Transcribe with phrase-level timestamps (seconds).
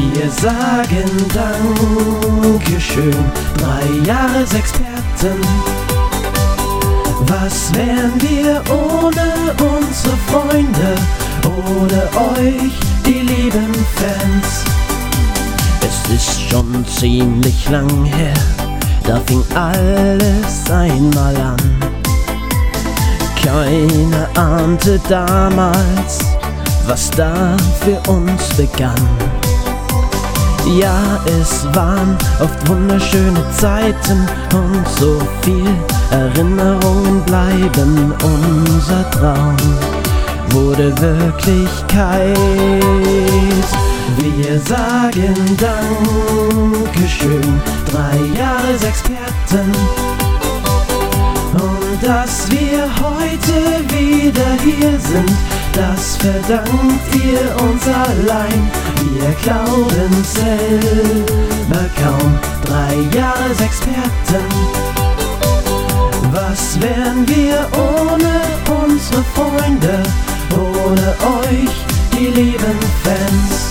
[0.00, 3.12] Wir sagen Dankeschön,
[3.56, 5.40] drei Jahresexperten.
[7.26, 10.94] Was wären wir ohne unsere Freunde,
[11.44, 12.02] ohne
[12.36, 12.72] euch,
[13.04, 14.62] die lieben Fans?
[15.80, 18.34] Es ist schon ziemlich lang her,
[19.04, 21.56] da fing alles einmal an.
[23.42, 26.20] Keiner ahnte damals,
[26.86, 29.47] was da für uns begann.
[30.76, 35.74] Ja, es waren oft wunderschöne Zeiten und so viel
[36.10, 38.12] Erinnerungen bleiben.
[38.22, 39.56] Unser Traum
[40.50, 42.36] wurde Wirklichkeit.
[44.18, 49.72] Wir sagen Dankeschön, drei Jahresexperten.
[51.54, 55.32] Und dass wir heute wieder hier sind,
[55.78, 58.70] das verdankt ihr uns allein.
[59.12, 64.46] Wir glauben selber kaum, drei Jahresexperten.
[66.32, 68.40] Was wären wir ohne
[68.82, 70.02] unsere Freunde,
[70.52, 71.74] ohne euch,
[72.12, 73.70] die lieben Fans?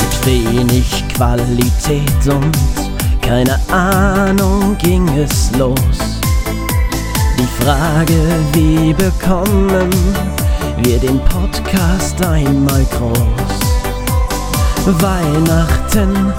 [0.00, 2.79] Mit wenig Qualität und
[3.30, 6.00] keine Ahnung ging es los.
[7.38, 8.18] Die Frage,
[8.54, 9.88] wie bekommen
[10.78, 13.60] wir den Podcast einmal groß?
[15.00, 16.32] Weihnachten,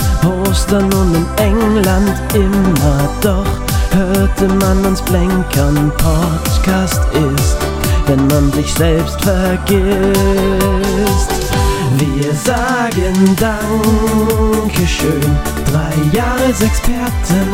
[0.44, 3.48] Ostern und in England immer doch
[3.96, 5.94] hörte man uns blänkern.
[5.98, 7.56] Podcast ist,
[8.08, 9.82] wenn man sich selbst vergisst.
[11.98, 15.22] Wir sagen Dankeschön,
[15.72, 17.48] drei Jahresexperten.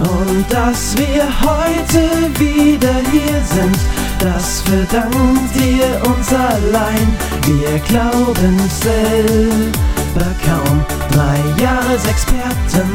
[0.00, 3.78] Und dass wir heute wieder hier sind,
[4.18, 7.16] das verdankt ihr uns allein.
[7.46, 12.90] Wir glauben selber kaum, drei Jahresexperten.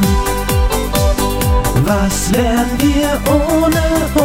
[1.86, 3.82] Was wären wir ohne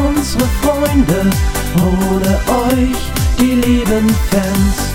[0.08, 1.30] unsere Freunde,
[1.78, 2.40] ohne
[2.72, 2.98] euch,
[3.40, 4.89] die lieben Fans?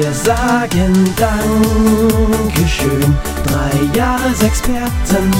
[0.00, 3.14] Wir sagen Dankeschön,
[3.46, 5.30] drei Jahresexperten.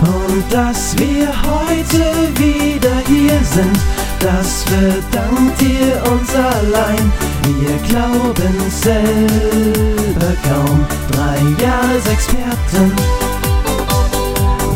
[0.00, 2.02] Und dass wir heute
[2.38, 3.78] wieder hier sind,
[4.20, 7.12] das verdankt ihr uns allein.
[7.60, 12.90] Wir glauben selber kaum, drei Jahresexperten.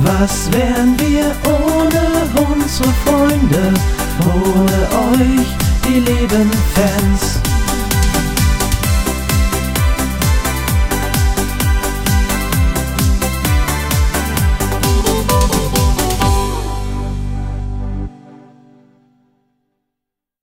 [0.03, 3.73] Was wären wir ohne unsere Freunde,
[4.27, 5.49] ohne euch,
[5.89, 7.41] die lieben Fans?